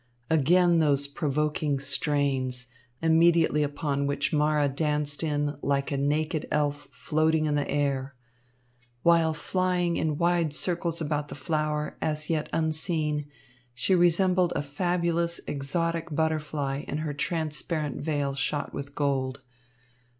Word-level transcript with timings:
Again 0.31 0.79
those 0.79 1.05
provoking 1.05 1.77
strains, 1.79 2.65
immediately 3.03 3.61
upon 3.61 4.07
which 4.07 4.33
Mara 4.33 4.67
danced 4.67 5.21
in, 5.21 5.59
like 5.61 5.91
a 5.91 5.95
naked 5.97 6.47
elf 6.49 6.87
floating 6.91 7.45
in 7.45 7.53
the 7.53 7.69
air. 7.69 8.15
While 9.03 9.35
flying 9.35 9.97
in 9.97 10.17
wide 10.17 10.55
circles 10.55 11.01
about 11.01 11.27
the 11.27 11.35
flower, 11.35 11.97
as 12.01 12.31
yet 12.31 12.49
unseen, 12.51 13.27
she 13.75 13.93
resembled 13.93 14.53
a 14.55 14.63
fabulous, 14.63 15.39
exotic 15.45 16.07
butterfly 16.09 16.79
in 16.87 16.97
her 17.05 17.13
transparent 17.13 18.01
veil 18.01 18.33
shot 18.33 18.73
with 18.73 18.95
gold. 18.95 19.41